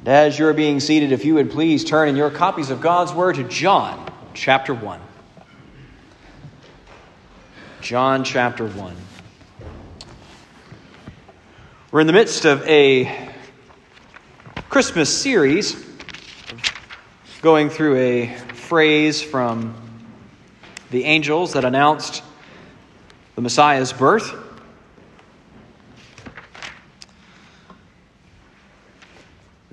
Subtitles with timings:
[0.00, 3.12] And as you're being seated, if you would please turn in your copies of God's
[3.12, 4.98] Word to John chapter 1.
[7.82, 8.96] John chapter 1.
[11.90, 13.28] We're in the midst of a
[14.70, 15.84] Christmas series,
[17.42, 19.74] going through a phrase from
[20.90, 22.22] the angels that announced
[23.34, 24.49] the Messiah's birth.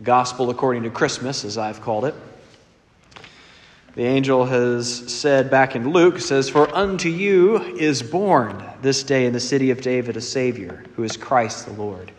[0.08, 2.16] Gospel according to Christmas, as I've called it.
[3.96, 9.26] The angel has said back in Luke, says, For unto you is born this day
[9.26, 12.14] in the city of David a Savior, who is Christ the Lord.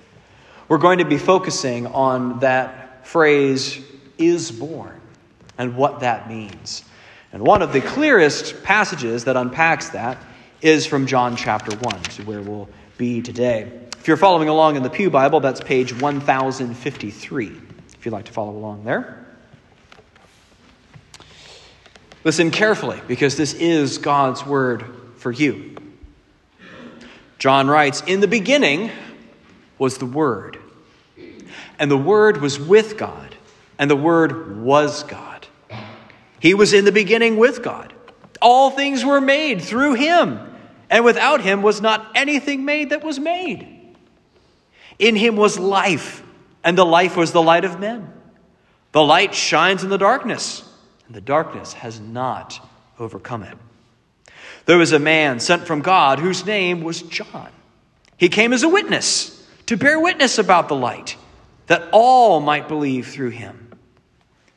[0.68, 3.80] We're going to be focusing on that phrase,
[4.18, 5.00] is born,
[5.56, 6.84] and what that means.
[7.32, 10.22] And one of the clearest passages that unpacks that
[10.60, 13.62] is from John chapter 1, so where we'll be today.
[13.98, 17.67] If you're following along in the Pew Bible, that's page 1053, if
[18.08, 19.22] you'd like to follow along there.
[22.24, 24.82] Listen carefully, because this is God's word
[25.16, 25.76] for you.
[27.38, 28.90] John writes In the beginning
[29.76, 30.58] was the Word,
[31.78, 33.36] and the Word was with God,
[33.78, 35.46] and the Word was God.
[36.40, 37.92] He was in the beginning with God.
[38.40, 40.40] All things were made through him,
[40.88, 43.68] and without him was not anything made that was made.
[44.98, 46.22] In him was life,
[46.68, 48.12] and the life was the light of men.
[48.92, 50.62] The light shines in the darkness
[51.06, 52.60] and the darkness has not
[52.98, 53.56] overcome it.
[54.66, 57.48] There was a man sent from God whose name was John.
[58.18, 61.16] He came as a witness to bear witness about the light,
[61.68, 63.72] that all might believe through him.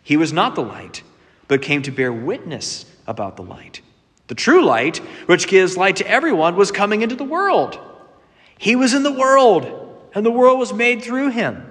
[0.03, 1.03] He was not the light,
[1.47, 3.79] but came to bear witness about the light.
[4.27, 7.79] The true light, which gives light to everyone, was coming into the world.
[8.57, 11.70] He was in the world, and the world was made through him,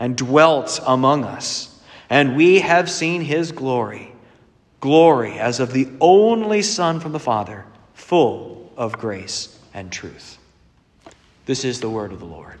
[0.00, 1.70] and dwelt among us
[2.10, 4.12] and we have seen his glory,
[4.80, 10.36] glory as of the only Son from the Father, full of grace and truth.
[11.46, 12.58] This is the word of the Lord.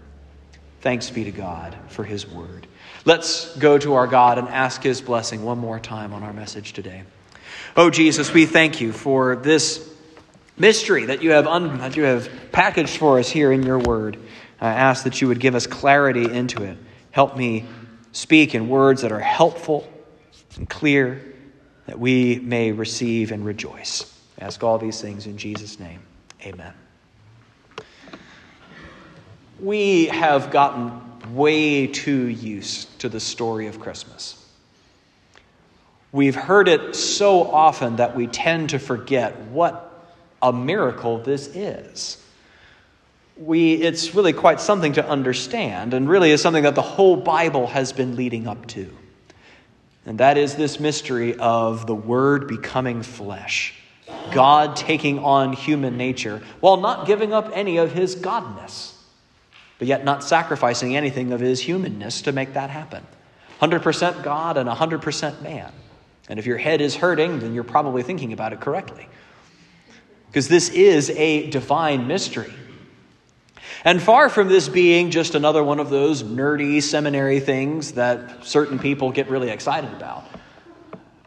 [0.82, 2.68] Thanks be to God for his word.
[3.04, 6.72] Let's go to our God and ask his blessing one more time on our message
[6.72, 7.02] today.
[7.76, 9.92] Oh, Jesus, we thank you for this
[10.56, 14.16] mystery that you have, un- that you have packaged for us here in your word.
[14.60, 16.78] I ask that you would give us clarity into it.
[17.10, 17.64] Help me
[18.12, 19.88] speak in words that are helpful
[20.56, 21.20] and clear,
[21.86, 24.18] that we may receive and rejoice.
[24.40, 26.00] I ask all these things in Jesus' name.
[26.44, 26.72] Amen.
[29.60, 31.00] We have gotten
[31.34, 34.36] way too used to the story of Christmas.
[36.12, 39.86] We've heard it so often that we tend to forget what
[40.42, 42.24] a miracle this is
[43.40, 47.66] we, it's really quite something to understand, and really is something that the whole Bible
[47.68, 48.94] has been leading up to.
[50.04, 53.74] And that is this mystery of the Word becoming flesh,
[54.32, 58.94] God taking on human nature while not giving up any of his godness,
[59.78, 63.06] but yet not sacrificing anything of his humanness to make that happen.
[63.60, 65.72] 100% God and 100% man.
[66.28, 69.08] And if your head is hurting, then you're probably thinking about it correctly.
[70.26, 72.52] Because this is a divine mystery.
[73.84, 78.78] And far from this being just another one of those nerdy seminary things that certain
[78.78, 80.24] people get really excited about,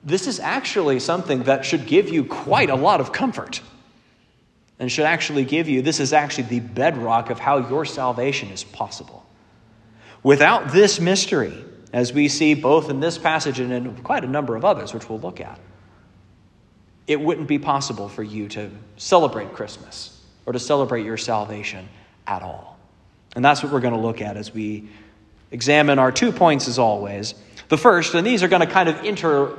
[0.03, 3.61] this is actually something that should give you quite a lot of comfort
[4.77, 8.63] and should actually give you this is actually the bedrock of how your salvation is
[8.63, 9.25] possible.
[10.21, 11.53] Without this mystery,
[11.91, 15.09] as we see both in this passage and in quite a number of others, which
[15.09, 15.59] we'll look at,
[17.07, 21.87] it wouldn't be possible for you to celebrate Christmas or to celebrate your salvation
[22.27, 22.77] at all.
[23.35, 24.87] And that's what we're going to look at as we
[25.51, 27.35] examine our two points, as always.
[27.69, 29.57] The first, and these are going to kind of inter.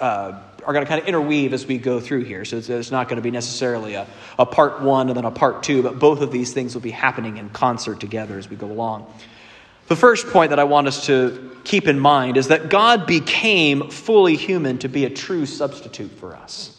[0.00, 2.44] Uh, are going to kind of interweave as we go through here.
[2.44, 5.62] So it's, not going to be necessarily a, a part one and then a part
[5.62, 8.66] two, but both of these things will be happening in concert together as we go
[8.66, 9.06] along.
[9.86, 13.90] The first point that I want us to keep in mind is that God became
[13.90, 16.75] fully human to be a true substitute for us.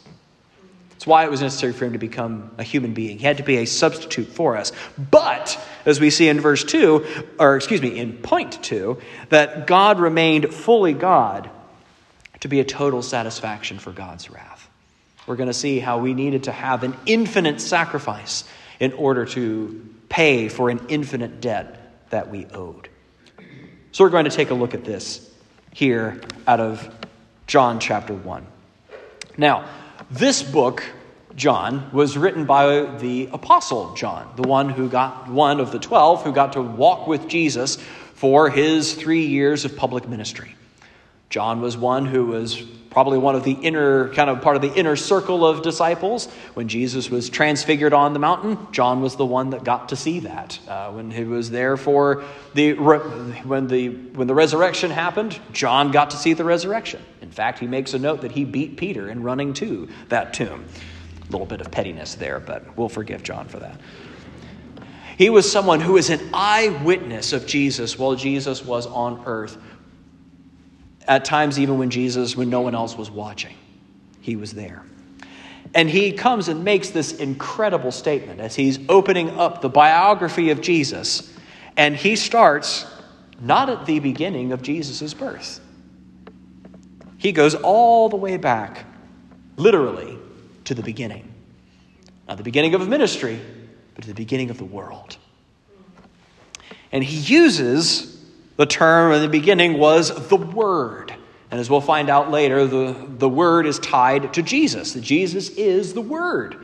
[1.07, 3.17] Why it was necessary for him to become a human being.
[3.17, 4.73] He had to be a substitute for us.
[5.09, 7.05] But, as we see in verse 2,
[7.39, 8.99] or excuse me, in point 2,
[9.29, 11.49] that God remained fully God
[12.41, 14.69] to be a total satisfaction for God's wrath.
[15.25, 18.43] We're going to see how we needed to have an infinite sacrifice
[18.79, 22.89] in order to pay for an infinite debt that we owed.
[23.91, 25.29] So we're going to take a look at this
[25.73, 26.87] here out of
[27.47, 28.45] John chapter 1.
[29.37, 29.67] Now,
[30.09, 30.83] this book,
[31.37, 36.23] John, was written by the apostle John, the one who got one of the 12
[36.23, 37.77] who got to walk with Jesus
[38.15, 40.55] for his 3 years of public ministry.
[41.29, 44.73] John was one who was probably one of the inner, kind of part of the
[44.73, 46.25] inner circle of disciples.
[46.55, 50.21] When Jesus was transfigured on the mountain, John was the one that got to see
[50.21, 50.57] that.
[50.67, 52.23] Uh, when he was there for
[52.55, 57.03] the, when the, when the resurrection happened, John got to see the resurrection.
[57.21, 60.65] In fact, he makes a note that he beat Peter in running to that tomb.
[61.29, 63.79] Little bit of pettiness there, but we'll forgive John for that.
[65.17, 69.57] He was someone who was an eyewitness of Jesus while Jesus was on earth
[71.07, 73.55] at times, even when Jesus, when no one else was watching,
[74.21, 74.83] he was there.
[75.73, 80.61] And he comes and makes this incredible statement as he's opening up the biography of
[80.61, 81.33] Jesus.
[81.75, 82.85] And he starts
[83.39, 85.61] not at the beginning of Jesus' birth,
[87.17, 88.85] he goes all the way back,
[89.55, 90.16] literally,
[90.67, 91.33] to the beginning.
[92.27, 93.39] Not the beginning of a ministry,
[93.95, 95.17] but to the beginning of the world.
[96.91, 98.21] And he uses
[98.57, 101.13] the term in the beginning was the Word.
[101.49, 104.91] And as we'll find out later, the, the Word is tied to Jesus.
[104.93, 106.57] That Jesus is the Word.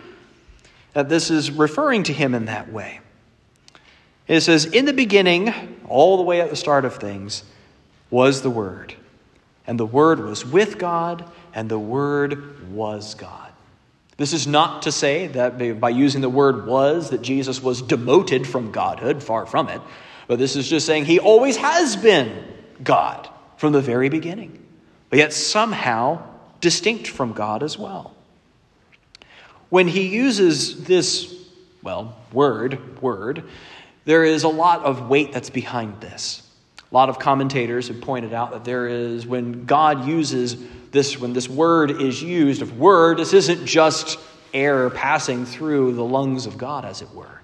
[0.91, 2.99] That this is referring to him in that way.
[4.27, 7.43] It says, In the beginning, all the way at the start of things,
[8.09, 8.95] was the Word.
[9.65, 11.23] And the Word was with God,
[11.53, 13.52] and the Word was God.
[14.17, 18.47] This is not to say that by using the word was, that Jesus was demoted
[18.47, 19.81] from godhood, far from it.
[20.27, 22.45] But this is just saying he always has been
[22.83, 23.27] God
[23.57, 24.63] from the very beginning,
[25.09, 26.23] but yet somehow
[26.61, 28.13] distinct from God as well.
[29.69, 31.33] When he uses this,
[31.81, 33.43] well, word, word,
[34.05, 36.42] there is a lot of weight that's behind this.
[36.93, 40.55] A lot of commentators have pointed out that there is, when God uses
[40.91, 44.19] this, when this word is used of word, this isn't just
[44.53, 47.41] air passing through the lungs of God, as it were.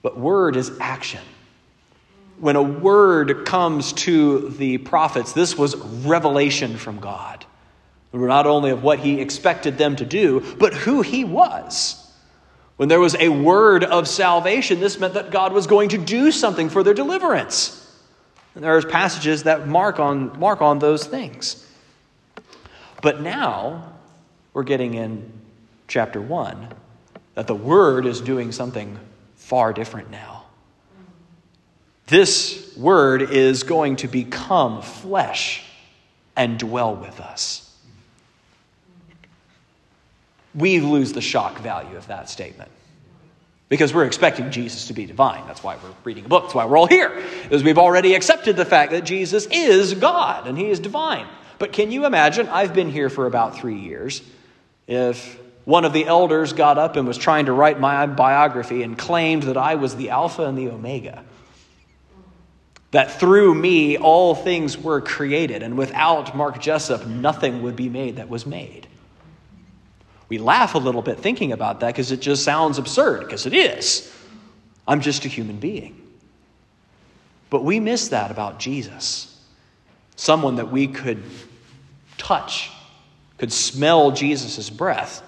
[0.00, 1.20] But word is action
[2.42, 7.46] when a word comes to the prophets, this was revelation from God.
[8.12, 12.04] Not only of what he expected them to do, but who he was.
[12.76, 16.32] When there was a word of salvation, this meant that God was going to do
[16.32, 17.81] something for their deliverance.
[18.54, 21.66] And there are passages that mark on, mark on those things.
[23.00, 23.92] But now,
[24.52, 25.32] we're getting in
[25.88, 26.68] chapter 1
[27.34, 28.98] that the word is doing something
[29.36, 30.44] far different now.
[32.06, 35.64] This word is going to become flesh
[36.36, 37.74] and dwell with us.
[40.54, 42.70] We lose the shock value of that statement
[43.72, 45.46] because we're expecting Jesus to be divine.
[45.46, 46.42] That's why we're reading a book.
[46.42, 50.46] That's why we're all here, because we've already accepted the fact that Jesus is God
[50.46, 51.26] and he is divine.
[51.58, 52.50] But can you imagine?
[52.50, 54.20] I've been here for about three years.
[54.86, 58.98] If one of the elders got up and was trying to write my biography and
[58.98, 61.24] claimed that I was the Alpha and the Omega,
[62.90, 68.16] that through me all things were created, and without Mark Jessup, nothing would be made
[68.16, 68.86] that was made.
[70.32, 73.52] We laugh a little bit thinking about that because it just sounds absurd, because it
[73.52, 74.10] is.
[74.88, 75.94] I'm just a human being.
[77.50, 79.38] But we miss that about Jesus
[80.16, 81.22] someone that we could
[82.16, 82.70] touch,
[83.36, 85.22] could smell Jesus' breath,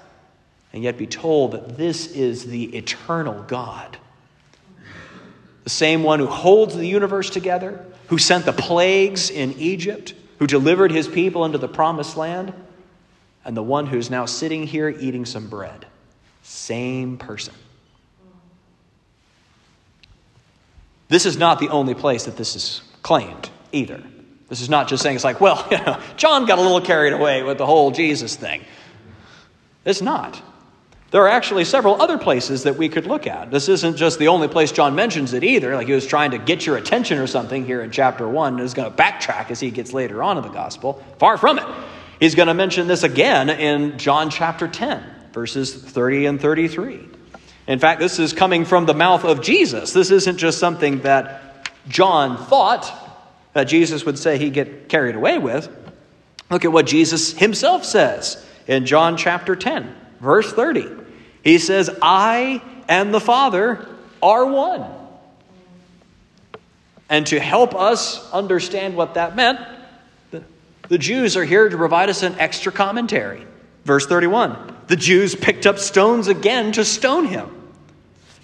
[0.73, 3.99] and yet be told that this is the eternal God
[5.65, 10.47] the same one who holds the universe together, who sent the plagues in Egypt, who
[10.47, 12.55] delivered his people into the promised land,
[13.45, 15.87] and the one who's now sitting here eating some bread.
[16.43, 17.55] Same person.
[21.09, 24.03] This is not the only place that this is claimed either.
[24.49, 27.13] This is not just saying it's like, well, you know, John got a little carried
[27.13, 28.63] away with the whole Jesus thing.
[29.85, 30.41] It's not.
[31.11, 33.51] There are actually several other places that we could look at.
[33.51, 36.39] This isn't just the only place John mentions it either, like he was trying to
[36.39, 39.61] get your attention or something here in chapter 1 and is going to backtrack as
[39.61, 41.05] he gets later on in the gospel.
[41.19, 41.67] Far from it.
[42.21, 45.03] He's going to mention this again in John chapter 10,
[45.33, 47.09] verses 30 and 33.
[47.67, 49.93] In fact, this is coming from the mouth of Jesus.
[49.93, 52.93] This isn't just something that John thought
[53.53, 55.69] that Jesus would say he'd get carried away with.
[56.51, 60.89] Look at what Jesus himself says in John chapter 10, verse 30.
[61.43, 63.89] He says, I and the Father
[64.23, 64.85] are one.
[67.09, 69.61] And to help us understand what that meant,
[70.89, 73.47] The Jews are here to provide us an extra commentary.
[73.85, 77.51] Verse 31 The Jews picked up stones again to stone him.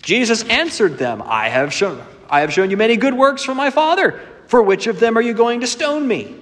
[0.03, 3.71] Jesus answered them, I have shown, I have shown you many good works from my
[3.71, 4.21] Father.
[4.47, 6.35] For which of them are you going to stone me?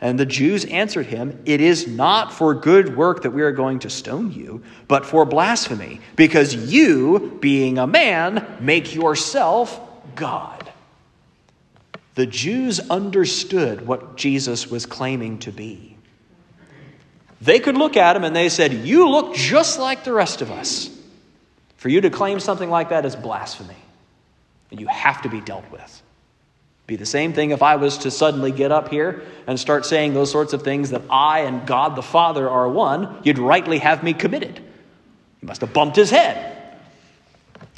[0.00, 3.80] And the Jews answered him, It is not for good work that we are going
[3.80, 9.80] to stone you, but for blasphemy, because you, being a man, make yourself
[10.14, 10.72] God.
[12.20, 15.96] The Jews understood what Jesus was claiming to be.
[17.40, 20.50] They could look at him and they said, You look just like the rest of
[20.50, 20.94] us.
[21.78, 23.82] For you to claim something like that is blasphemy,
[24.70, 26.02] and you have to be dealt with
[26.86, 30.12] be the same thing if I was to suddenly get up here and start saying
[30.12, 34.02] those sorts of things that I and God the Father are one, you'd rightly have
[34.02, 34.60] me committed.
[35.38, 36.76] He must have bumped his head.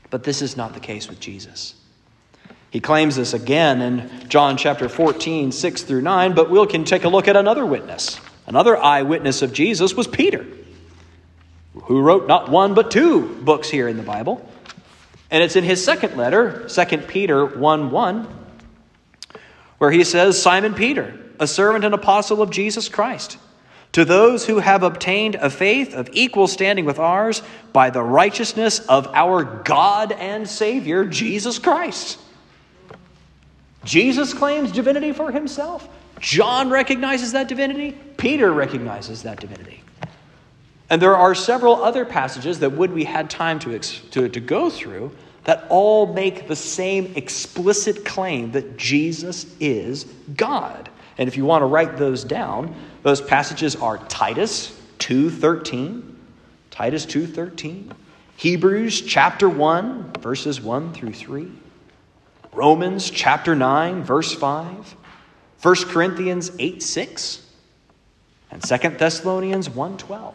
[0.09, 1.75] But this is not the case with Jesus.
[2.73, 7.05] He claims this again in John chapter 14, 6 through 9, but we can take
[7.05, 8.19] a look at another witness.
[8.49, 10.45] Another eyewitness of Jesus was Peter,
[11.85, 14.45] who wrote not one but two books here in the Bible.
[15.31, 18.39] And it's in his second letter, 2 Peter 1 1
[19.83, 23.37] where he says, Simon Peter, a servant and apostle of Jesus Christ,
[23.91, 28.79] to those who have obtained a faith of equal standing with ours by the righteousness
[28.79, 32.17] of our God and Savior, Jesus Christ.
[33.85, 35.89] Jesus claims divinity for himself.
[36.21, 37.93] John recognizes that divinity.
[38.17, 39.83] Peter recognizes that divinity.
[40.89, 44.71] And there are several other passages that would we had time to, to, to go
[44.71, 45.11] through
[45.45, 50.05] that all make the same explicit claim that Jesus is
[50.37, 50.89] God.
[51.19, 56.15] And if you want to write those down, those passages are Titus 2:13,
[56.71, 57.93] Titus 2:13,
[58.37, 61.51] Hebrews chapter 1 verses 1 through 3,
[62.53, 64.95] Romans chapter 9 verse 5,
[65.63, 67.47] 1 Corinthians 8 6,
[68.51, 70.33] and 2 Thessalonians 1:12.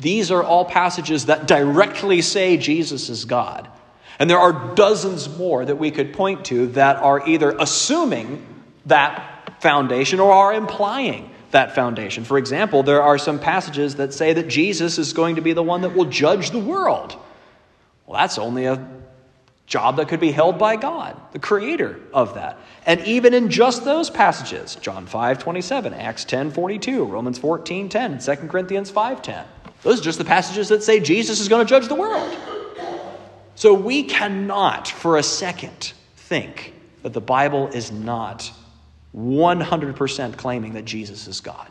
[0.00, 3.68] These are all passages that directly say Jesus is God.
[4.20, 8.44] And there are dozens more that we could point to that are either assuming
[8.86, 12.24] that foundation or are implying that foundation.
[12.24, 15.62] For example, there are some passages that say that Jesus is going to be the
[15.62, 17.16] one that will judge the world.
[18.06, 18.86] Well, that's only a
[19.68, 22.58] job that could be held by God, the creator of that.
[22.86, 28.18] And even in just those passages, John 5 27, Acts 10 42, Romans 14 10,
[28.18, 29.44] 2 Corinthians 5 10.
[29.82, 32.36] Those are just the passages that say Jesus is going to judge the world.
[33.54, 36.72] So we cannot for a second think
[37.02, 38.50] that the Bible is not
[39.16, 41.68] 100% claiming that Jesus is God.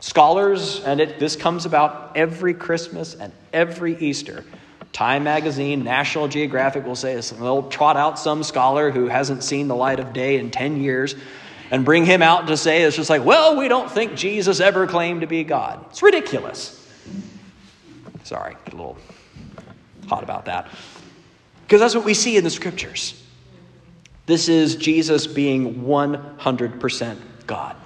[0.00, 4.44] Scholars, and it, this comes about every Christmas and every Easter.
[4.92, 7.20] Time Magazine, National Geographic will say.
[7.20, 11.14] They'll trot out some scholar who hasn't seen the light of day in 10 years
[11.70, 14.86] and bring him out to say it's just like, well, we don't think Jesus ever
[14.86, 15.84] claimed to be God.
[15.90, 16.74] It's ridiculous.
[18.24, 18.98] Sorry, get a little
[20.08, 20.68] hot about that.
[21.62, 23.22] Because that's what we see in the scriptures.
[24.26, 27.76] This is Jesus being 100% God.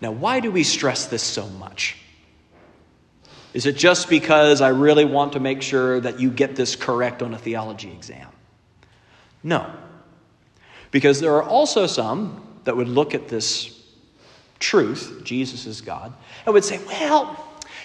[0.00, 1.96] Now, why do we stress this so much?
[3.56, 7.22] Is it just because I really want to make sure that you get this correct
[7.22, 8.28] on a theology exam?
[9.42, 9.72] No.
[10.90, 13.82] Because there are also some that would look at this
[14.58, 16.12] truth, Jesus is God,
[16.44, 17.34] and would say, well,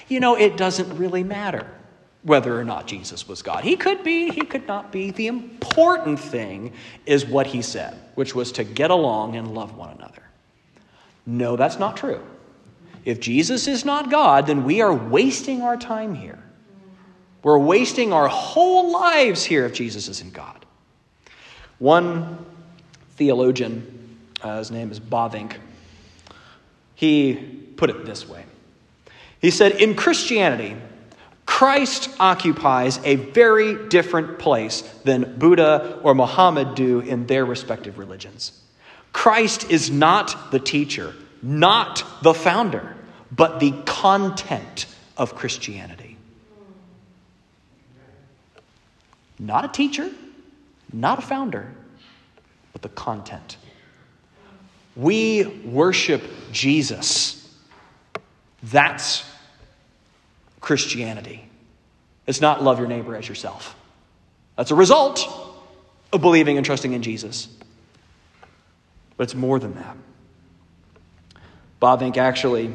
[0.09, 1.65] you know, it doesn't really matter
[2.23, 3.63] whether or not Jesus was God.
[3.63, 5.11] He could be, he could not be.
[5.11, 6.73] The important thing
[7.05, 10.23] is what he said, which was to get along and love one another.
[11.25, 12.21] No, that's not true.
[13.05, 16.39] If Jesus is not God, then we are wasting our time here.
[17.43, 20.65] We're wasting our whole lives here if Jesus isn't God.
[21.79, 22.45] One
[23.15, 25.55] theologian, uh, his name is Bavinck,
[26.93, 27.33] he
[27.75, 28.45] put it this way
[29.41, 30.75] he said, In Christianity,
[31.45, 38.61] Christ occupies a very different place than Buddha or Muhammad do in their respective religions.
[39.11, 42.95] Christ is not the teacher, not the founder,
[43.31, 44.85] but the content
[45.17, 46.17] of Christianity.
[49.39, 50.09] Not a teacher,
[50.93, 51.73] not a founder,
[52.73, 53.57] but the content.
[54.95, 56.21] We worship
[56.51, 57.37] Jesus.
[58.61, 59.23] That's
[60.59, 61.49] Christianity.
[62.27, 63.75] It's not love your neighbor as yourself.
[64.57, 65.27] That's a result
[66.13, 67.47] of believing and trusting in Jesus.
[69.17, 69.97] But it's more than that.
[71.81, 72.73] Bavinck actually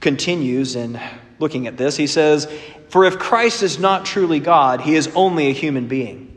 [0.00, 1.00] continues in
[1.38, 1.96] looking at this.
[1.96, 2.52] He says,
[2.88, 6.28] For if Christ is not truly God, he is only a human being.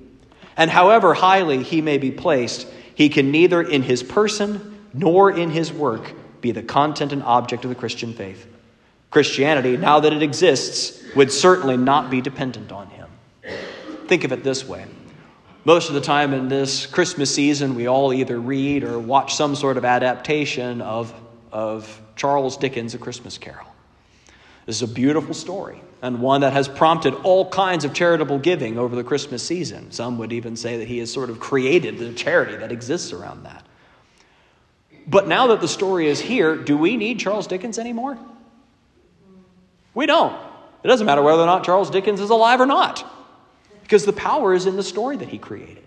[0.56, 5.50] And however highly he may be placed, he can neither in his person nor in
[5.50, 8.48] his work be the content and object of the Christian faith.
[9.10, 13.10] Christianity, now that it exists, would certainly not be dependent on him.
[14.08, 14.86] Think of it this way.
[15.64, 19.56] Most of the time in this Christmas season, we all either read or watch some
[19.56, 21.14] sort of adaptation of,
[21.56, 23.66] of Charles Dickens' A Christmas Carol.
[24.66, 28.78] This is a beautiful story and one that has prompted all kinds of charitable giving
[28.78, 29.90] over the Christmas season.
[29.94, 33.44] Some would even say that he has sort of created the charity that exists around
[33.44, 33.66] that.
[35.08, 38.18] But now that the story is here, do we need Charles Dickens anymore?
[39.94, 40.36] We don't.
[40.84, 43.06] It doesn't matter whether or not Charles Dickens is alive or not,
[43.82, 45.85] because the power is in the story that he created.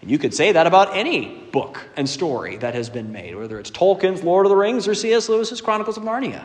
[0.00, 3.58] And you could say that about any book and story that has been made, whether
[3.58, 5.28] it's Tolkien's Lord of the Rings or C.S.
[5.28, 6.44] Lewis's Chronicles of Narnia.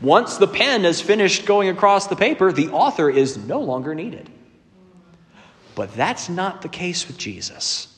[0.00, 4.28] Once the pen is finished going across the paper, the author is no longer needed.
[5.74, 7.88] But that's not the case with Jesus.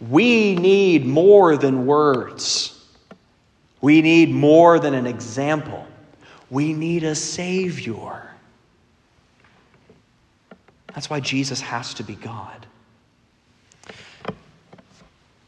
[0.00, 2.76] We need more than words.
[3.82, 5.86] We need more than an example.
[6.48, 8.30] We need a Savior.
[10.94, 12.66] That's why Jesus has to be God.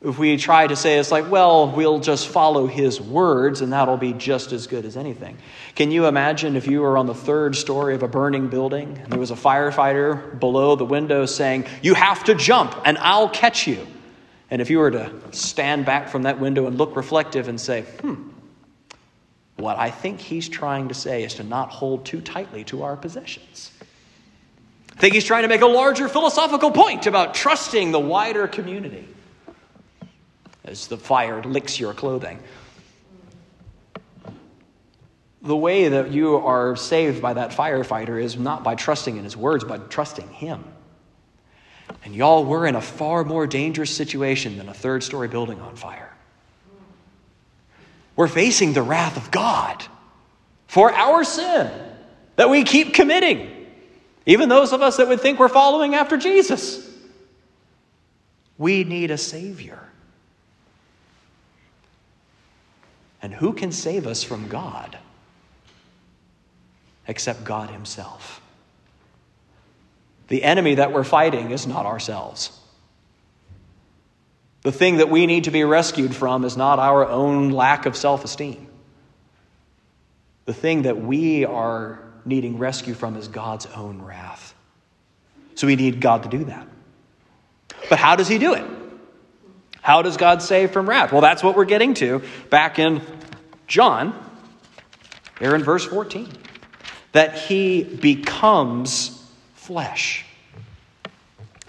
[0.04, 3.96] If we try to say it's like, well, we'll just follow his words and that'll
[3.96, 5.38] be just as good as anything.
[5.76, 9.12] Can you imagine if you were on the third story of a burning building and
[9.12, 13.68] there was a firefighter below the window saying, You have to jump and I'll catch
[13.68, 13.86] you?
[14.50, 17.82] And if you were to stand back from that window and look reflective and say,
[18.00, 18.30] Hmm,
[19.56, 22.96] what I think he's trying to say is to not hold too tightly to our
[22.96, 23.71] possessions.
[24.96, 29.08] I think he's trying to make a larger philosophical point about trusting the wider community
[30.64, 32.38] as the fire licks your clothing.
[35.42, 39.36] The way that you are saved by that firefighter is not by trusting in his
[39.36, 40.64] words, but trusting him.
[42.04, 45.74] And y'all, we're in a far more dangerous situation than a third story building on
[45.74, 46.12] fire.
[48.14, 49.82] We're facing the wrath of God
[50.68, 51.70] for our sin
[52.36, 53.51] that we keep committing,
[54.26, 56.88] even those of us that would think we're following after Jesus.
[58.58, 59.80] We need a Savior.
[63.20, 64.98] And who can save us from God
[67.06, 68.40] except God Himself?
[70.28, 72.58] The enemy that we're fighting is not ourselves.
[74.62, 77.96] The thing that we need to be rescued from is not our own lack of
[77.96, 78.68] self esteem.
[80.44, 84.54] The thing that we are needing rescue from is God's own wrath.
[85.54, 86.66] So we need God to do that.
[87.88, 88.64] But how does He do it?
[89.80, 91.12] How does God save from wrath?
[91.12, 93.02] Well, that's what we're getting to back in
[93.66, 94.14] John,
[95.40, 96.28] there in verse 14.
[97.12, 100.24] That He becomes flesh.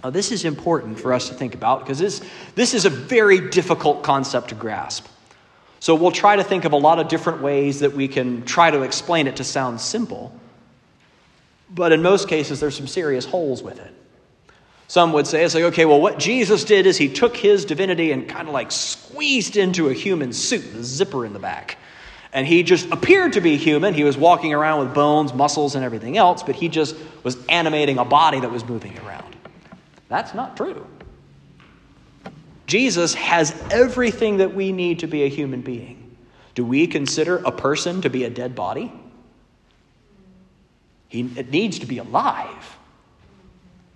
[0.03, 2.21] Now, this is important for us to think about because this,
[2.55, 5.07] this is a very difficult concept to grasp.
[5.79, 8.69] So, we'll try to think of a lot of different ways that we can try
[8.69, 10.37] to explain it to sound simple.
[11.73, 13.93] But in most cases, there's some serious holes with it.
[14.87, 18.11] Some would say, it's like, okay, well, what Jesus did is he took his divinity
[18.11, 21.77] and kind of like squeezed into a human suit, the zipper in the back.
[22.31, 23.93] And he just appeared to be human.
[23.93, 27.97] He was walking around with bones, muscles, and everything else, but he just was animating
[27.97, 29.35] a body that was moving around.
[30.09, 30.85] That's not true.
[32.67, 36.17] Jesus has everything that we need to be a human being.
[36.55, 38.91] Do we consider a person to be a dead body?
[41.13, 42.77] He, it needs to be alive.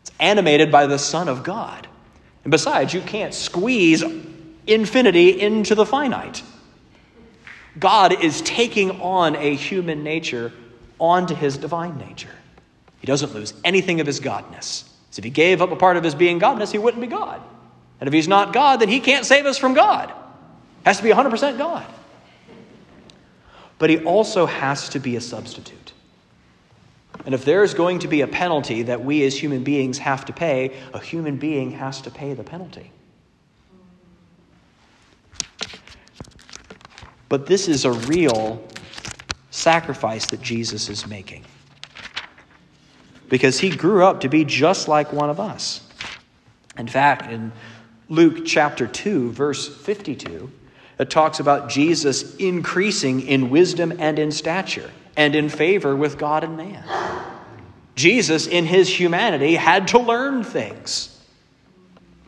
[0.02, 1.88] It's animated by the Son of God.
[2.44, 4.04] And besides, you can't squeeze
[4.68, 6.44] infinity into the finite.
[7.80, 10.54] God is taking on a human nature
[11.00, 12.30] onto his divine nature.
[13.00, 14.88] He doesn't lose anything of his godness.
[15.18, 17.42] If he gave up a part of his being godness, he wouldn't be God.
[18.00, 20.14] And if he's not God, then he can't save us from God.
[20.86, 21.84] Has to be 100% God.
[23.80, 25.94] But he also has to be a substitute.
[27.28, 30.24] And if there is going to be a penalty that we as human beings have
[30.28, 32.90] to pay, a human being has to pay the penalty.
[37.28, 38.66] But this is a real
[39.52, 41.44] sacrifice that Jesus is making
[43.28, 45.82] because he grew up to be just like one of us.
[46.78, 47.52] In fact, in
[48.08, 50.50] Luke chapter 2, verse 52,
[50.98, 56.46] it talks about Jesus increasing in wisdom and in stature and in favor with God
[56.46, 56.86] and man.
[57.98, 61.14] Jesus, in his humanity, had to learn things.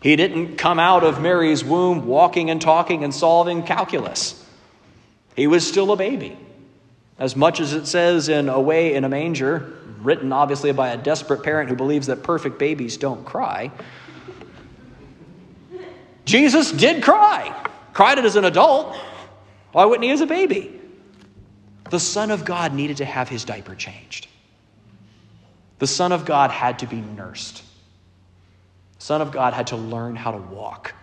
[0.01, 4.43] He didn't come out of Mary's womb walking and talking and solving calculus.
[5.35, 6.37] He was still a baby.
[7.19, 11.43] As much as it says in Away in a Manger, written obviously by a desperate
[11.43, 13.71] parent who believes that perfect babies don't cry,
[16.25, 17.55] Jesus did cry.
[17.93, 18.95] Cried it as an adult.
[19.71, 20.79] Why wouldn't he as a baby?
[21.89, 24.27] The Son of God needed to have his diaper changed.
[25.79, 27.63] The Son of God had to be nursed.
[28.97, 30.93] The Son of God had to learn how to walk.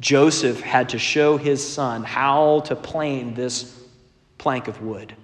[0.00, 3.74] Joseph had to show his son how to plane this
[4.36, 5.14] plank of wood,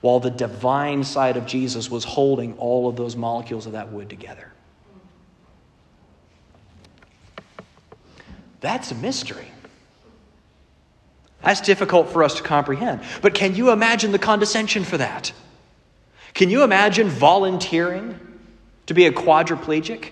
[0.00, 4.08] while the divine side of Jesus was holding all of those molecules of that wood
[4.08, 4.50] together.
[8.60, 9.48] That's a mystery.
[11.42, 13.02] That's difficult for us to comprehend.
[13.20, 15.32] But can you imagine the condescension for that?
[16.34, 18.18] Can you imagine volunteering
[18.86, 20.10] to be a quadriplegic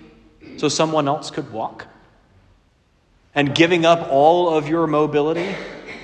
[0.57, 1.87] so someone else could walk?
[3.33, 5.55] And giving up all of your mobility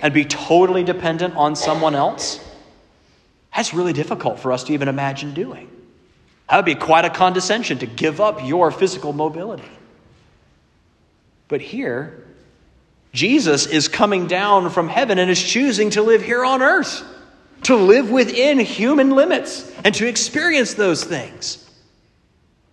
[0.01, 2.39] and be totally dependent on someone else?
[3.55, 5.69] That's really difficult for us to even imagine doing.
[6.49, 9.67] That would be quite a condescension to give up your physical mobility.
[11.47, 12.23] But here,
[13.13, 17.03] Jesus is coming down from heaven and is choosing to live here on earth,
[17.63, 21.63] to live within human limits, and to experience those things.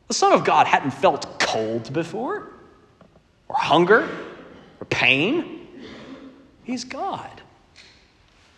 [0.08, 2.52] The Son of God hadn't felt cold before,
[3.48, 4.08] or hunger,
[4.80, 5.66] or pain.
[6.62, 7.30] He's God.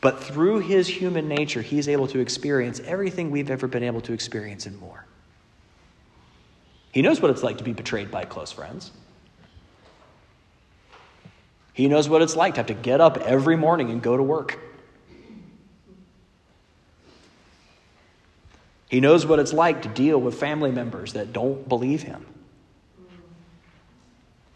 [0.01, 4.13] But through his human nature, he's able to experience everything we've ever been able to
[4.13, 5.05] experience and more.
[6.93, 8.91] He knows what it's like to be betrayed by close friends.
[11.73, 14.23] He knows what it's like to have to get up every morning and go to
[14.23, 14.59] work.
[18.89, 22.25] He knows what it's like to deal with family members that don't believe him.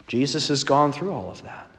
[0.07, 1.69] Jesus has gone through all of that.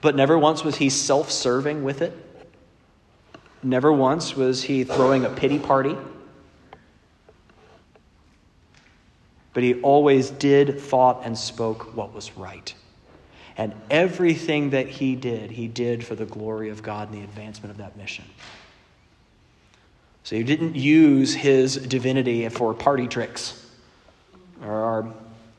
[0.00, 2.12] But never once was he self serving with it.
[3.62, 5.96] Never once was he throwing a pity party
[9.56, 12.74] but he always did, thought, and spoke what was right.
[13.56, 17.70] And everything that he did, he did for the glory of God and the advancement
[17.70, 18.26] of that mission.
[20.26, 23.64] So he didn't use his divinity for party tricks
[24.60, 25.14] or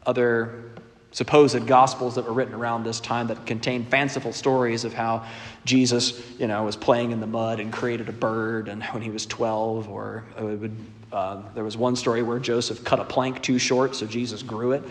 [0.06, 0.71] other
[1.12, 5.25] supposed gospels that were written around this time that contain fanciful stories of how
[5.63, 9.10] Jesus, you know, was playing in the mud and created a bird and when he
[9.10, 10.75] was 12 or would
[11.13, 14.73] uh, there was one story where Joseph cut a plank too short, so Jesus grew
[14.73, 14.84] it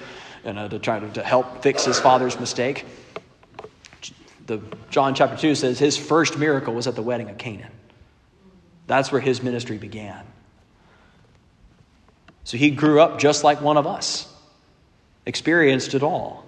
[0.44, 2.86] and, uh, to try to, to help fix his father's mistake.
[4.46, 4.58] The,
[4.88, 7.72] John chapter 2 says his first miracle was at the wedding of Canaan.
[8.86, 10.24] That's where his ministry began.
[12.44, 14.32] So he grew up just like one of us,
[15.24, 16.44] experienced it all.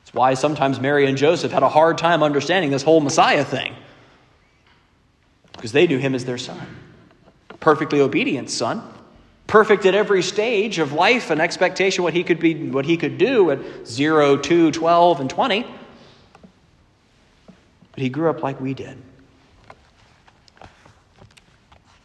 [0.00, 3.74] That's why sometimes Mary and Joseph had a hard time understanding this whole Messiah thing,
[5.52, 6.66] because they knew him as their son
[7.60, 8.82] perfectly obedient son,
[9.46, 13.18] perfect at every stage of life and expectation what he could be what he could
[13.18, 15.66] do at 0, 2, 12 and 20.
[17.92, 18.96] But he grew up like we did.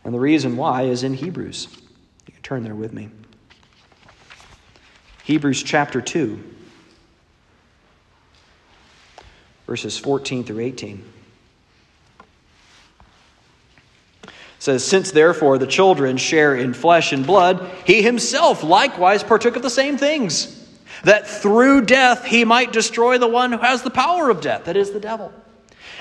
[0.03, 1.67] And the reason why is in Hebrews.
[2.27, 3.09] You can turn there with me.
[5.23, 6.43] Hebrews chapter 2,
[9.65, 11.13] verses 14 through 18.
[14.63, 19.61] says, Since therefore the children share in flesh and blood, he himself likewise partook of
[19.61, 20.67] the same things,
[21.03, 24.77] that through death he might destroy the one who has the power of death, that
[24.77, 25.33] is, the devil,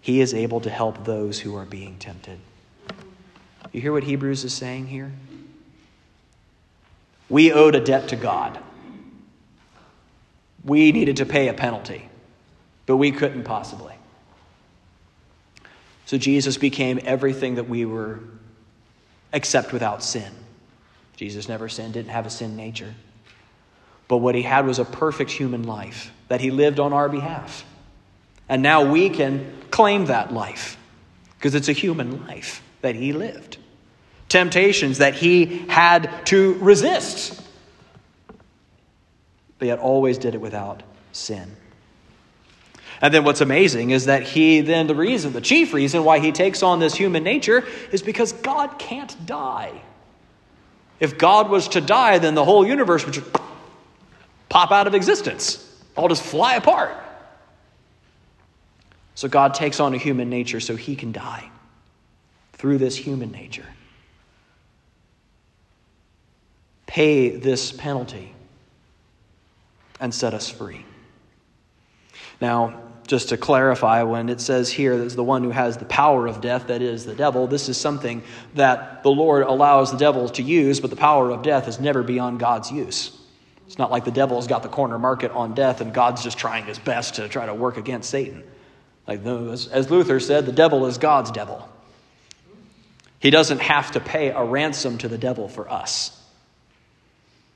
[0.00, 2.38] he is able to help those who are being tempted.
[3.72, 5.12] You hear what Hebrews is saying here?
[7.28, 8.58] We owed a debt to God.
[10.64, 12.08] We needed to pay a penalty,
[12.86, 13.94] but we couldn't possibly.
[16.06, 18.20] So Jesus became everything that we were,
[19.32, 20.32] except without sin.
[21.16, 22.94] Jesus never sinned, didn't have a sin nature.
[24.08, 27.64] But what he had was a perfect human life that he lived on our behalf.
[28.48, 30.76] And now we can claim that life
[31.38, 33.58] because it's a human life that he lived.
[34.28, 37.40] Temptations that he had to resist,
[39.58, 40.82] but yet always did it without
[41.12, 41.56] sin.
[43.00, 46.32] And then what's amazing is that he, then the reason, the chief reason why he
[46.32, 49.82] takes on this human nature is because God can't die.
[50.98, 53.30] If God was to die, then the whole universe would just
[54.48, 55.62] pop out of existence,
[55.94, 56.96] all just fly apart.
[59.16, 61.50] So God takes on a human nature so he can die
[62.52, 63.66] through this human nature.
[66.86, 68.34] Pay this penalty
[70.00, 70.84] and set us free.
[72.42, 76.26] Now, just to clarify, when it says here that the one who has the power
[76.26, 78.22] of death, that is the devil, this is something
[78.54, 82.02] that the Lord allows the devil to use, but the power of death is never
[82.02, 83.18] beyond God's use.
[83.66, 86.66] It's not like the devil's got the corner market on death and God's just trying
[86.66, 88.42] his best to try to work against Satan.
[89.06, 91.68] Like those, as Luther said, the devil is God's devil.
[93.20, 96.12] He doesn't have to pay a ransom to the devil for us.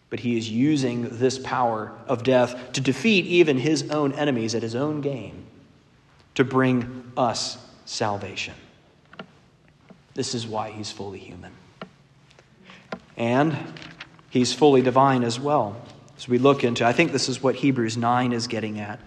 [0.09, 4.63] But he is using this power of death to defeat even his own enemies at
[4.63, 5.47] his own game
[6.35, 8.55] to bring us salvation.
[10.15, 11.53] This is why he's fully human.
[13.17, 13.57] And
[14.31, 15.81] he's fully divine as well.
[16.17, 19.01] As we look into, I think this is what Hebrews 9 is getting at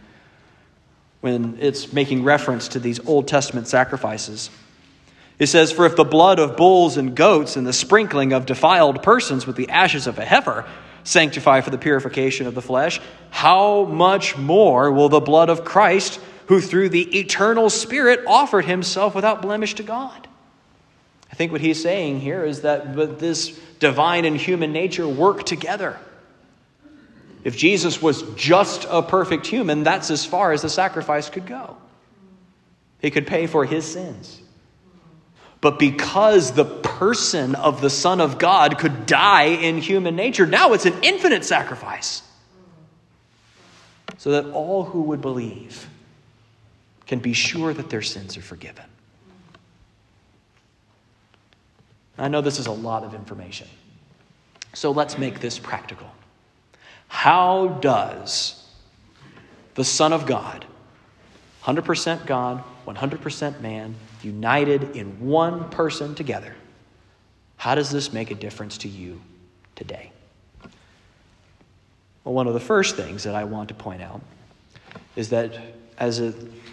[1.24, 4.50] when it's making reference to these Old Testament sacrifices.
[5.40, 9.02] It says, For if the blood of bulls and goats and the sprinkling of defiled
[9.02, 10.66] persons with the ashes of a heifer
[11.06, 16.20] sanctify for the purification of the flesh, how much more will the blood of Christ,
[16.48, 20.28] who through the eternal Spirit offered himself without blemish to God?
[21.32, 25.98] I think what he's saying here is that this divine and human nature work together.
[27.44, 31.78] If Jesus was just a perfect human, that's as far as the sacrifice could go.
[33.00, 34.42] He could pay for his sins.
[35.60, 40.74] But because the person of the Son of God could die in human nature, now
[40.74, 42.22] it's an infinite sacrifice.
[44.18, 45.88] So that all who would believe
[47.08, 48.86] can be sure that their sins are forgiven.
[52.18, 53.68] I know this is a lot of information.
[54.74, 56.10] So let's make this practical.
[57.14, 58.62] How does
[59.76, 60.66] the Son of God,
[61.64, 66.54] 100% God, 100% man, united in one person together,
[67.56, 69.22] how does this make a difference to you
[69.76, 70.12] today?
[72.24, 74.22] Well, one of the first things that I want to point out
[75.16, 75.58] is that,
[76.00, 76.20] as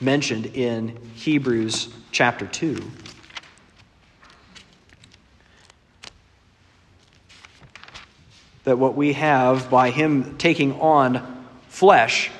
[0.01, 2.91] mentioned in Hebrews chapter 2,
[8.71, 12.31] that what we have by him taking on flesh,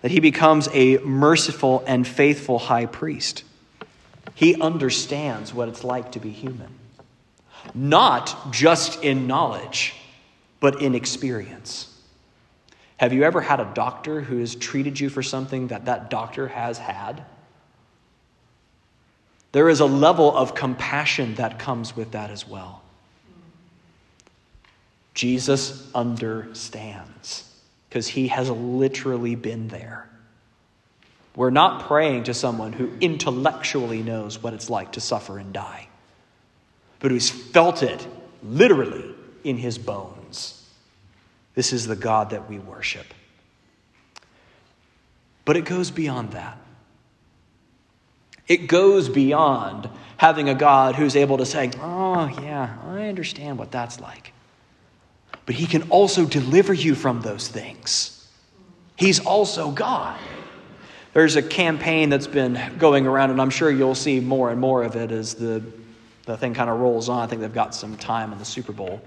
[0.00, 3.42] that he becomes a merciful and faithful high priest.
[4.36, 6.72] He understands what it's like to be human,
[7.74, 9.96] not just in knowledge,
[10.60, 11.92] but in experience.
[12.98, 16.46] Have you ever had a doctor who has treated you for something that that doctor
[16.46, 17.24] has had?
[19.50, 22.81] There is a level of compassion that comes with that as well.
[25.14, 27.48] Jesus understands
[27.88, 30.08] because he has literally been there.
[31.36, 35.88] We're not praying to someone who intellectually knows what it's like to suffer and die,
[37.00, 38.06] but who's felt it
[38.42, 40.58] literally in his bones.
[41.54, 43.06] This is the God that we worship.
[45.44, 46.56] But it goes beyond that.
[48.48, 53.70] It goes beyond having a God who's able to say, Oh, yeah, I understand what
[53.70, 54.32] that's like
[55.46, 58.28] but He can also deliver you from those things.
[58.96, 60.18] He's also God.
[61.12, 64.82] There's a campaign that's been going around, and I'm sure you'll see more and more
[64.82, 65.62] of it as the,
[66.24, 67.20] the thing kind of rolls on.
[67.20, 69.02] I think they've got some time in the Super Bowl.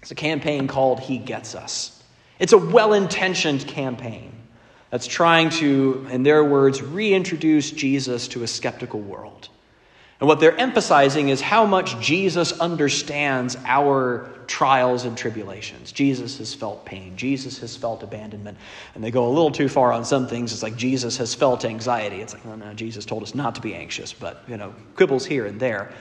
[0.00, 2.02] It's a campaign called He Gets Us.
[2.38, 4.32] It's a well intentioned campaign
[4.90, 9.48] that's trying to, in their words, reintroduce Jesus to a skeptical world.
[10.18, 15.92] And what they're emphasizing is how much Jesus understands our trials and tribulations.
[15.92, 17.16] Jesus has felt pain.
[17.16, 18.56] Jesus has felt abandonment.
[18.94, 20.52] And they go a little too far on some things.
[20.52, 22.22] It's like Jesus has felt anxiety.
[22.22, 25.26] It's like, no, no, Jesus told us not to be anxious, but, you know, quibbles
[25.26, 25.92] here and there.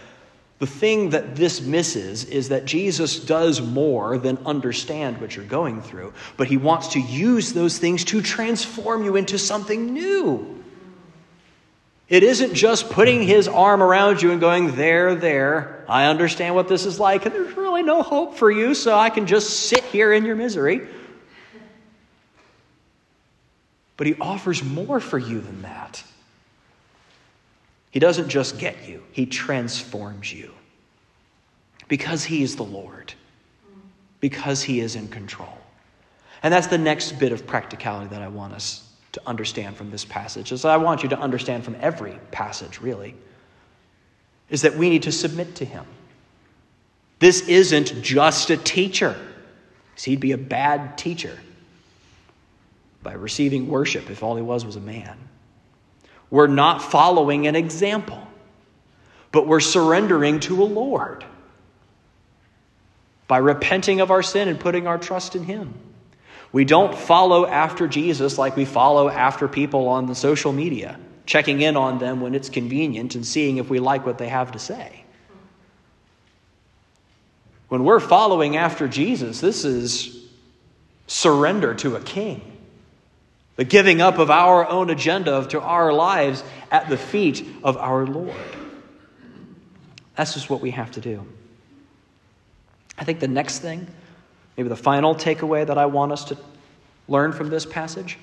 [0.59, 5.81] The thing that this misses is that Jesus does more than understand what you're going
[5.81, 10.63] through, but he wants to use those things to transform you into something new.
[12.07, 16.67] It isn't just putting his arm around you and going, There, there, I understand what
[16.67, 19.83] this is like, and there's really no hope for you, so I can just sit
[19.85, 20.87] here in your misery.
[23.97, 26.03] But he offers more for you than that.
[27.89, 30.51] He doesn't just get you, he transforms you.
[31.87, 33.13] Because he is the Lord,
[34.19, 35.57] because he is in control.
[36.43, 40.05] And that's the next bit of practicality that I want us to understand from this
[40.05, 43.15] passage, as I want you to understand from every passage, really,
[44.49, 45.85] is that we need to submit to Him.
[47.19, 49.15] This isn't just a teacher.
[49.97, 51.39] He'd be a bad teacher
[53.01, 55.17] by receiving worship if all he was was a man.
[56.29, 58.27] We're not following an example,
[59.31, 61.23] but we're surrendering to a Lord
[63.27, 65.73] by repenting of our sin and putting our trust in him.
[66.55, 71.59] We don't follow after Jesus like we follow after people on the social media, checking
[71.59, 74.59] in on them when it's convenient and seeing if we like what they have to
[74.59, 75.03] say.
[77.67, 80.29] When we're following after Jesus, this is
[81.07, 82.57] surrender to a king.
[83.57, 86.41] The giving up of our own agenda to our lives
[86.71, 88.33] at the feet of our Lord.
[90.15, 91.27] That's just what we have to do.
[92.97, 93.87] I think the next thing,
[94.57, 96.37] maybe the final takeaway that I want us to
[97.07, 98.17] learn from this passage,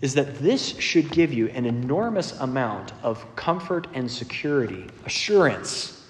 [0.00, 6.06] is that this should give you an enormous amount of comfort and security, assurance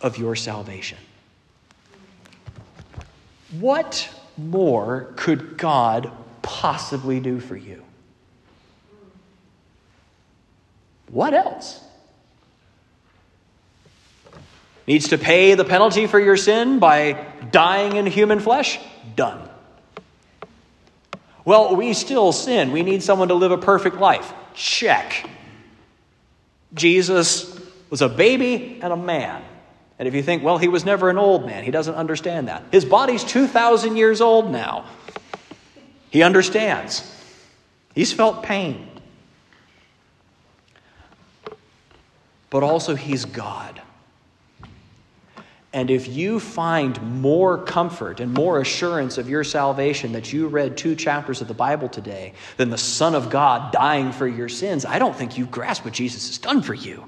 [0.00, 0.98] of your salvation.
[3.60, 7.82] What more could God possibly do for you?
[11.08, 11.80] What else?
[14.92, 18.78] Needs to pay the penalty for your sin by dying in human flesh?
[19.16, 19.48] Done.
[21.46, 22.72] Well, we still sin.
[22.72, 24.34] We need someone to live a perfect life.
[24.52, 25.30] Check.
[26.74, 29.42] Jesus was a baby and a man.
[29.98, 32.62] And if you think, well, he was never an old man, he doesn't understand that.
[32.70, 34.84] His body's 2,000 years old now.
[36.10, 37.02] He understands.
[37.94, 38.90] He's felt pain.
[42.50, 43.80] But also, he's God.
[45.72, 50.76] And if you find more comfort and more assurance of your salvation that you read
[50.76, 54.84] two chapters of the Bible today than the Son of God dying for your sins,
[54.84, 57.06] I don't think you grasp what Jesus has done for you.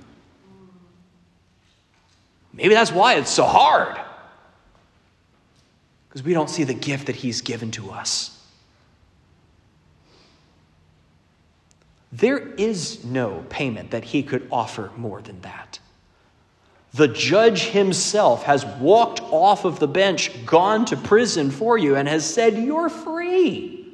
[2.54, 4.00] Maybe that's why it's so hard.
[6.08, 8.30] Because we don't see the gift that He's given to us.
[12.12, 15.80] There is no payment that He could offer more than that.
[16.94, 22.06] The judge himself has walked off of the bench, gone to prison for you, and
[22.06, 23.92] has said, You're free.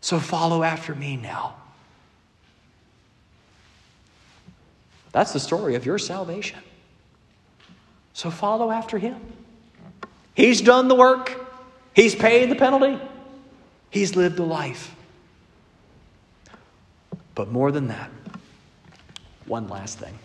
[0.00, 1.54] So follow after me now.
[5.12, 6.60] That's the story of your salvation.
[8.14, 9.20] So follow after him.
[10.34, 11.46] He's done the work,
[11.94, 12.98] he's paid the penalty,
[13.90, 14.96] he's lived the life.
[17.34, 18.10] But more than that,
[19.44, 20.18] one last thing.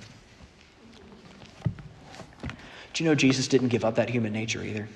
[2.98, 4.90] Do you know Jesus didn't give up that human nature either?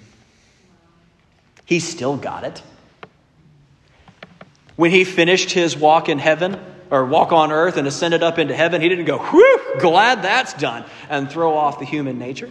[1.65, 2.63] He still got it.
[4.75, 6.59] When he finished his walk in heaven,
[6.89, 10.55] or walk on earth and ascended up into heaven, he didn't go, whew, glad that's
[10.55, 12.49] done, and throw off the human nature.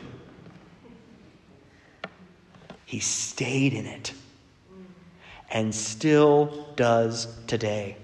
[2.85, 4.13] He stayed in it
[5.51, 7.97] and still does today.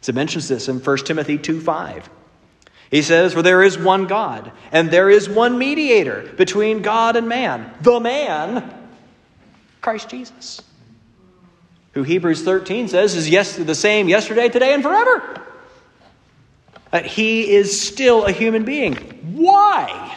[0.00, 2.10] So it mentions this in 1 Timothy 2 5.
[2.90, 7.28] He says, For there is one God, and there is one mediator between God and
[7.28, 8.72] man, the man,
[9.80, 10.62] Christ Jesus.
[11.92, 15.42] Who Hebrews 13 says is yes, the same yesterday, today, and forever.
[16.90, 18.94] That he is still a human being.
[19.34, 20.16] Why?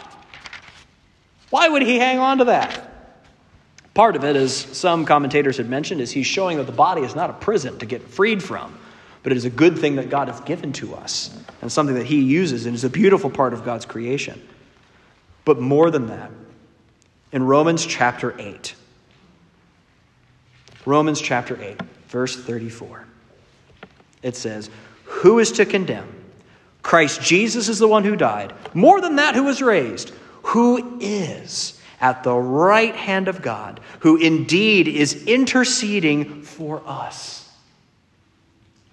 [1.50, 2.86] Why would he hang on to that?
[3.94, 7.16] Part of it, as some commentators had mentioned, is he's showing that the body is
[7.16, 8.78] not a prison to get freed from,
[9.22, 12.06] but it is a good thing that God has given to us and something that
[12.06, 14.40] he uses and is a beautiful part of God's creation.
[15.44, 16.30] But more than that,
[17.32, 18.74] in Romans chapter 8,
[20.86, 23.06] Romans chapter 8, verse 34,
[24.22, 24.70] it says,
[25.04, 26.16] Who is to condemn?
[26.82, 28.54] Christ Jesus is the one who died.
[28.72, 34.16] More than that, who was raised, who is at the right hand of God, who
[34.16, 37.39] indeed is interceding for us.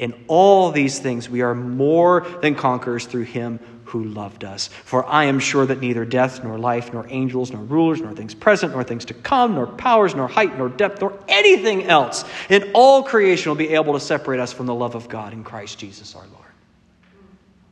[0.00, 4.68] In all these things we are more than conquerors through him who loved us.
[4.68, 8.34] For I am sure that neither death, nor life, nor angels, nor rulers, nor things
[8.34, 12.70] present, nor things to come, nor powers, nor height, nor depth, nor anything else in
[12.72, 15.78] all creation will be able to separate us from the love of God in Christ
[15.78, 16.40] Jesus our Lord.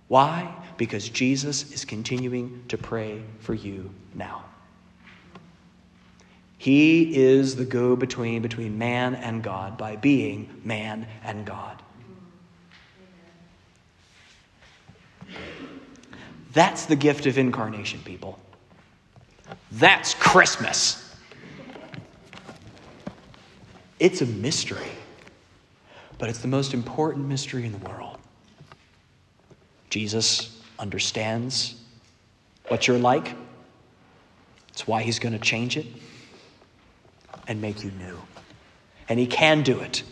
[0.09, 0.55] Why?
[0.77, 4.45] Because Jesus is continuing to pray for you now.
[6.59, 11.81] He is the go between between man and God by being man and God.
[16.59, 18.37] That's the gift of incarnation, people.
[19.71, 21.15] That's Christmas.
[24.01, 24.91] It's a mystery,
[26.19, 28.19] but it's the most important mystery in the world.
[29.89, 31.77] Jesus understands
[32.67, 33.37] what you're like.
[34.71, 35.87] It's why he's going to change it
[37.47, 38.19] and make you new.
[39.09, 40.03] And he can do it.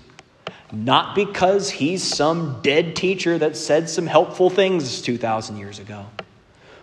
[0.70, 6.06] Not because he's some dead teacher that said some helpful things 2,000 years ago,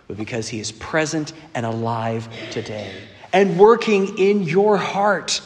[0.06, 2.90] but because he is present and alive today
[3.32, 5.40] and working in your heart.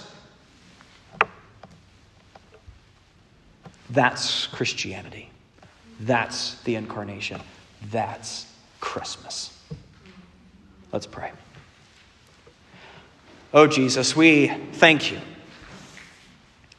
[3.91, 5.31] That's Christianity.
[6.01, 7.41] That's the incarnation.
[7.91, 8.47] That's
[8.81, 9.57] Christmas.
[10.93, 11.33] Let's pray.
[13.53, 15.19] Oh, Jesus, we thank you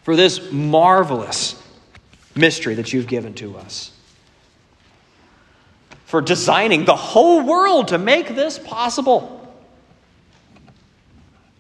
[0.04, 1.62] for this marvelous
[2.36, 3.92] mystery that you've given to us,
[6.10, 9.36] for designing the whole world to make this possible.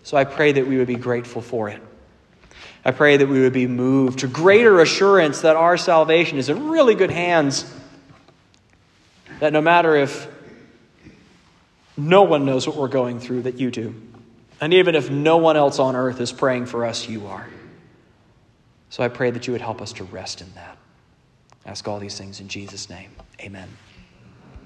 [0.02, 1.80] So I pray that we would be grateful for it.
[2.84, 6.70] I pray that we would be moved to greater assurance that our salvation is in
[6.70, 7.72] really good hands.
[9.40, 10.28] That no matter if
[11.96, 13.94] no one knows what we're going through, that you do.
[14.60, 17.48] And even if no one else on earth is praying for us, you are.
[18.90, 20.76] So I pray that you would help us to rest in that.
[21.68, 23.12] I ask all these things in Jesus' name.
[23.40, 23.70] Amen.